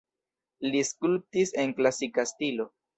[0.69, 2.73] Li skulptis en klasika stilo.